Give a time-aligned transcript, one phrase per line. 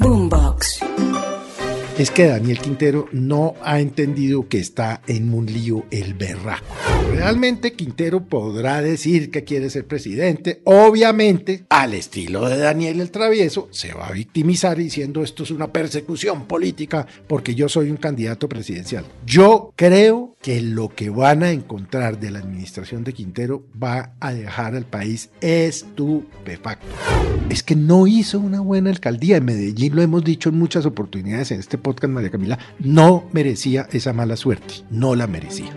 [0.00, 0.80] Boombox.
[1.98, 6.64] es que Daniel Quintero no ha entendido que está en un lío el berraco.
[7.12, 13.68] Realmente Quintero podrá decir que quiere ser presidente, obviamente, al estilo de Daniel el Travieso,
[13.70, 18.48] se va a victimizar diciendo esto es una persecución política porque yo soy un candidato
[18.48, 19.04] presidencial.
[19.26, 24.32] Yo creo que lo que van a encontrar de la administración de Quintero va a
[24.32, 26.86] dejar al país estupefacto.
[27.50, 31.50] Es que no hizo una buena alcaldía en Medellín, lo hemos dicho en muchas oportunidades
[31.50, 35.72] en este podcast, María Camila, no merecía esa mala suerte, no la merecía.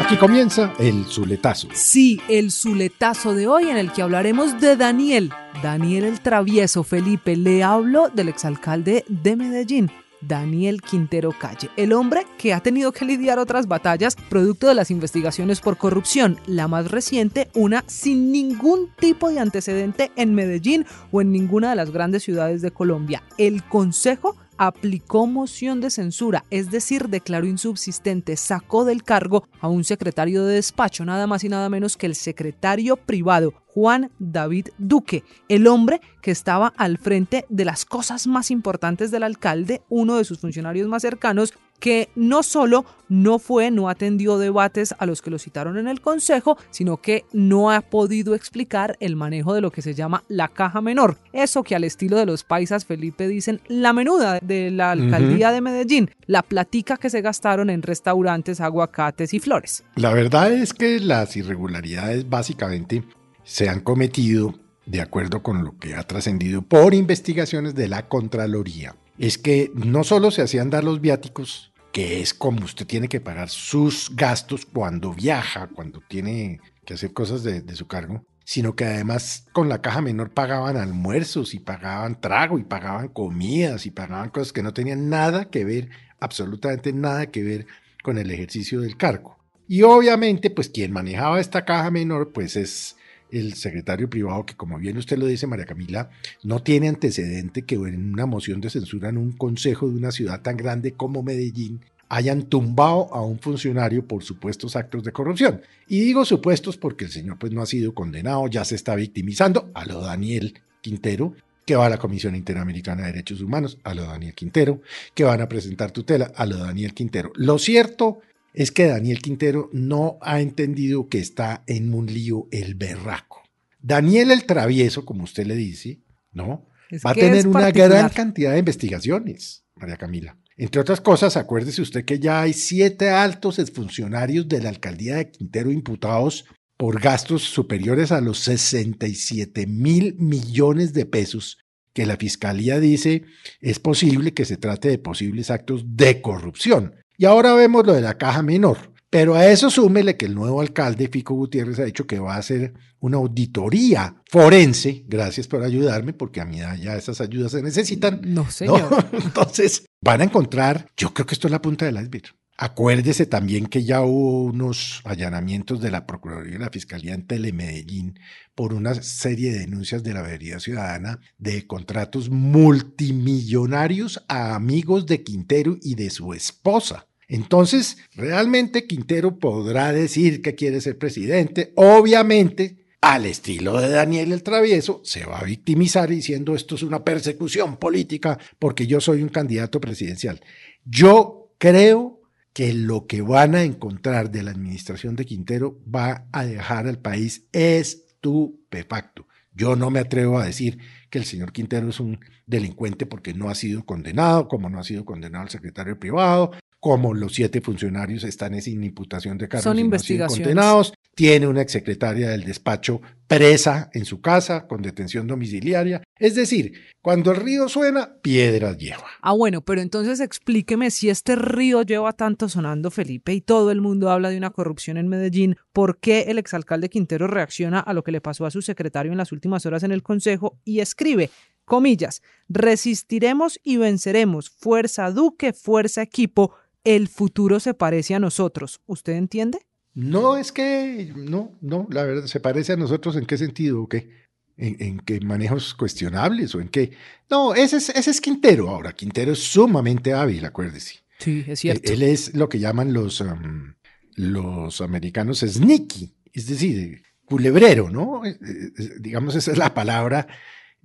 [0.00, 1.68] Aquí comienza el Zuletazo.
[1.72, 5.30] Sí, el Zuletazo de hoy en el que hablaremos de Daniel.
[5.62, 9.90] Daniel el Travieso Felipe, le hablo del exalcalde de Medellín.
[10.26, 14.90] Daniel Quintero Calle, el hombre que ha tenido que lidiar otras batallas producto de las
[14.90, 21.20] investigaciones por corrupción, la más reciente, una sin ningún tipo de antecedente en Medellín o
[21.20, 23.22] en ninguna de las grandes ciudades de Colombia.
[23.38, 29.84] El Consejo aplicó moción de censura, es decir, declaró insubsistente, sacó del cargo a un
[29.84, 35.24] secretario de despacho, nada más y nada menos que el secretario privado Juan David Duque,
[35.48, 40.24] el hombre que estaba al frente de las cosas más importantes del alcalde, uno de
[40.24, 41.52] sus funcionarios más cercanos,
[41.84, 46.00] que no solo no fue, no atendió debates a los que lo citaron en el
[46.00, 50.48] Consejo, sino que no ha podido explicar el manejo de lo que se llama la
[50.48, 51.18] caja menor.
[51.34, 55.60] Eso que al estilo de los paisas Felipe dicen la menuda de la alcaldía de
[55.60, 59.84] Medellín, la platica que se gastaron en restaurantes, aguacates y flores.
[59.96, 63.04] La verdad es que las irregularidades básicamente
[63.42, 64.54] se han cometido
[64.86, 68.96] de acuerdo con lo que ha trascendido por investigaciones de la Contraloría.
[69.18, 73.20] Es que no solo se hacían dar los viáticos, que es como usted tiene que
[73.20, 78.84] pagar sus gastos cuando viaja, cuando tiene que hacer cosas de, su cargo, sino que
[78.84, 84.30] además con la caja menor pagaban almuerzos y pagaban trago y pagaban comidas y pagaban
[84.30, 87.66] cosas que no tenían nada que ver, absolutamente nada que ver
[88.02, 89.38] con el ejercicio del cargo.
[89.68, 92.96] Y obviamente, pues quien manejaba esta caja menor, pues es
[93.34, 96.10] el secretario privado que, como bien usted lo dice, María Camila,
[96.42, 100.42] no tiene antecedente que en una moción de censura en un consejo de una ciudad
[100.42, 105.62] tan grande como Medellín hayan tumbado a un funcionario por supuestos actos de corrupción.
[105.88, 109.70] Y digo supuestos porque el señor pues no ha sido condenado, ya se está victimizando
[109.74, 111.34] a lo Daniel Quintero,
[111.64, 114.82] que va a la Comisión Interamericana de Derechos Humanos, a lo Daniel Quintero,
[115.14, 117.32] que van a presentar tutela, a lo Daniel Quintero.
[117.36, 118.20] Lo cierto
[118.54, 123.42] es que Daniel Quintero no ha entendido que está en un lío el berraco.
[123.80, 126.00] Daniel el travieso, como usted le dice,
[126.32, 126.66] ¿no?
[126.88, 130.38] Es Va a tener una gran cantidad de investigaciones, María Camila.
[130.56, 135.30] Entre otras cosas, acuérdese usted que ya hay siete altos exfuncionarios de la alcaldía de
[135.30, 141.58] Quintero imputados por gastos superiores a los 67 mil millones de pesos
[141.92, 143.24] que la fiscalía dice
[143.60, 146.94] es posible que se trate de posibles actos de corrupción.
[147.16, 148.94] Y ahora vemos lo de la caja menor.
[149.14, 152.38] Pero a eso súmele que el nuevo alcalde, Fico Gutiérrez, ha dicho que va a
[152.38, 155.04] hacer una auditoría forense.
[155.06, 158.20] Gracias por ayudarme, porque a mi edad ya esas ayudas se necesitan.
[158.24, 158.90] No, señor.
[158.90, 159.18] ¿no?
[159.24, 162.34] Entonces, van a encontrar, yo creo que esto es la punta del iceberg.
[162.56, 168.20] Acuérdese también que ya hubo unos allanamientos de la Procuraduría y la Fiscalía en Telemedellín
[168.54, 175.24] por una serie de denuncias de la veeduría ciudadana de contratos multimillonarios a amigos de
[175.24, 177.08] Quintero y de su esposa.
[177.26, 184.44] Entonces, realmente Quintero podrá decir que quiere ser presidente, obviamente, al estilo de Daniel el
[184.44, 189.28] Travieso, se va a victimizar diciendo esto es una persecución política porque yo soy un
[189.28, 190.40] candidato presidencial.
[190.84, 192.13] Yo creo
[192.54, 196.98] que lo que van a encontrar de la administración de Quintero va a dejar al
[196.98, 199.26] país estupefacto.
[199.52, 200.78] Yo no me atrevo a decir
[201.10, 204.84] que el señor Quintero es un delincuente porque no ha sido condenado, como no ha
[204.84, 209.76] sido condenado el secretario privado, como los siete funcionarios están sin imputación de cargos Son
[209.76, 210.46] no investigaciones.
[210.46, 210.94] condenados.
[211.14, 216.02] Tiene una exsecretaria del despacho presa en su casa con detención domiciliaria.
[216.18, 219.06] Es decir, cuando el río suena, piedras lleva.
[219.22, 223.80] Ah, bueno, pero entonces explíqueme si este río lleva tanto sonando Felipe y todo el
[223.80, 228.02] mundo habla de una corrupción en Medellín, ¿por qué el exalcalde Quintero reacciona a lo
[228.02, 231.30] que le pasó a su secretario en las últimas horas en el Consejo y escribe,
[231.64, 238.80] comillas, resistiremos y venceremos, fuerza Duque, fuerza equipo, el futuro se parece a nosotros.
[238.86, 239.66] ¿Usted entiende?
[239.94, 243.88] No, es que no, no, la verdad, se parece a nosotros en qué sentido o
[243.88, 244.24] qué.
[244.56, 246.92] ¿En, en qué manejos cuestionables o en qué?
[247.28, 248.68] No, ese es, ese es Quintero.
[248.68, 251.00] Ahora, Quintero es sumamente hábil, acuérdese.
[251.18, 251.92] Sí, es cierto.
[251.92, 253.74] Él es lo que llaman los, um,
[254.14, 258.24] los americanos sneaky, es decir, culebrero, ¿no?
[258.24, 258.70] Eh, eh,
[259.00, 260.28] digamos, esa es la palabra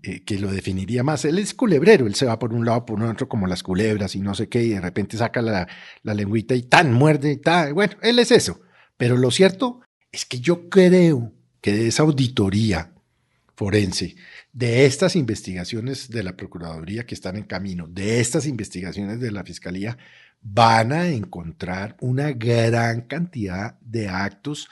[0.02, 1.26] eh, que lo definiría más.
[1.26, 4.22] Él es culebrero, él se va por un lado, por otro, como las culebras y
[4.22, 5.68] no sé qué, y de repente saca la,
[6.02, 7.76] la lengüita y tan muerde y tan.
[7.76, 8.62] Bueno, él es eso.
[9.00, 9.80] Pero lo cierto
[10.12, 11.32] es que yo creo
[11.62, 12.94] que de esa auditoría
[13.56, 14.18] forense,
[14.52, 19.46] de estas investigaciones de la Procuraduría que están en camino, de estas investigaciones de la
[19.46, 19.98] Fiscalía,
[20.42, 24.68] van a encontrar una gran cantidad de actos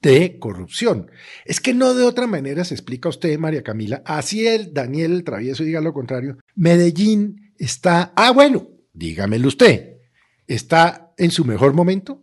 [0.00, 1.10] de corrupción.
[1.44, 5.24] Es que no de otra manera se explica usted, María Camila, así el Daniel el
[5.24, 9.96] Travieso diga lo contrario, Medellín está, ah, bueno, dígamelo usted,
[10.46, 12.22] ¿está en su mejor momento?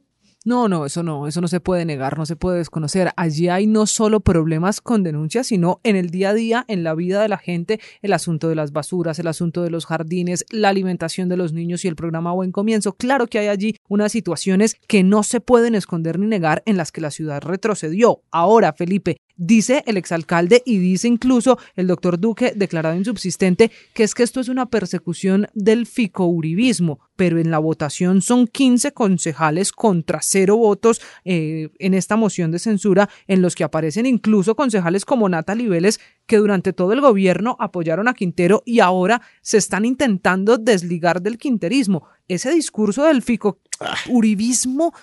[0.49, 3.11] No, no, eso no, eso no se puede negar, no se puede desconocer.
[3.17, 6.95] Allí hay no solo problemas con denuncias, sino en el día a día, en la
[6.95, 10.69] vida de la gente, el asunto de las basuras, el asunto de los jardines, la
[10.69, 12.93] alimentación de los niños y el programa Buen Comienzo.
[12.93, 16.91] Claro que hay allí unas situaciones que no se pueden esconder ni negar en las
[16.91, 18.23] que la ciudad retrocedió.
[18.31, 24.13] Ahora, Felipe, Dice el exalcalde y dice incluso el doctor Duque, declarado insubsistente, que es
[24.13, 30.19] que esto es una persecución del ficouribismo, pero en la votación son 15 concejales contra
[30.21, 35.29] cero votos eh, en esta moción de censura, en los que aparecen incluso concejales como
[35.29, 40.57] Natalie Vélez, que durante todo el gobierno apoyaron a Quintero y ahora se están intentando
[40.57, 42.03] desligar del quinterismo.
[42.27, 44.93] Ese discurso del ficouribismo,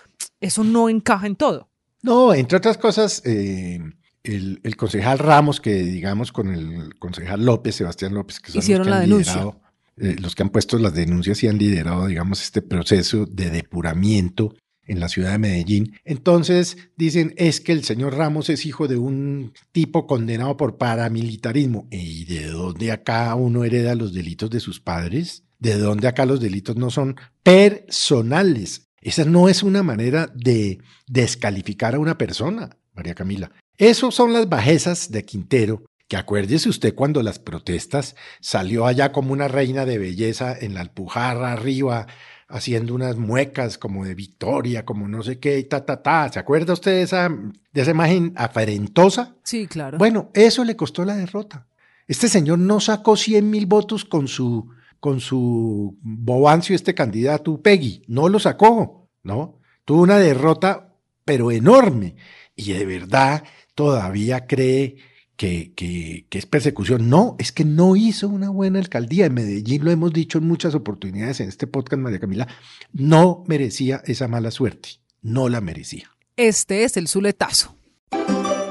[0.41, 1.71] eso no encaja en todo.
[2.03, 3.81] No, entre otras cosas, eh,
[4.27, 8.95] el, concejal Ramos, que digamos con el concejal López, Sebastián López, que son Hicieron los
[8.95, 9.57] que la denuncia.
[9.99, 14.55] Eh, los que han puesto las denuncias y han liderado, digamos, este proceso de depuramiento
[14.87, 15.95] en la ciudad de Medellín.
[16.05, 21.89] Entonces dicen, es que el señor Ramos es hijo de un tipo condenado por paramilitarismo.
[21.91, 25.45] ¿Y de dónde acá uno hereda los delitos de sus padres?
[25.59, 28.89] ¿De dónde acá los delitos no son personales?
[29.01, 33.51] Esa no es una manera de descalificar a una persona, María Camila.
[33.79, 39.33] Esas son las bajezas de Quintero, que acuérdese usted cuando las protestas salió allá como
[39.33, 42.07] una reina de belleza en la alpujarra arriba,
[42.49, 46.31] haciendo unas muecas como de victoria, como no sé qué, y ta, ta, ta.
[46.33, 49.35] ¿Se acuerda usted de esa, de esa imagen aferentosa?
[49.43, 49.99] Sí, claro.
[49.99, 51.67] Bueno, eso le costó la derrota.
[52.07, 54.71] Este señor no sacó 100 mil votos con su,
[55.01, 58.05] con su bobancio, este candidato Peggy.
[58.07, 59.59] No lo sacó, ¿no?
[59.85, 60.95] Tuvo una derrota,
[61.25, 62.15] pero enorme.
[62.55, 63.43] Y de verdad,
[63.77, 64.97] todavía cree
[65.37, 67.09] que, que, es persecución.
[67.09, 69.27] No, es que no hizo una buena alcaldía.
[69.27, 72.49] En Medellín lo hemos dicho en muchas oportunidades en este podcast, María Camila,
[72.93, 74.89] no merecía esa mala suerte.
[75.23, 76.11] No la merecía.
[76.37, 77.77] Este es el Zuletazo.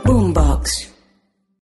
[0.04, 0.95] Boombox.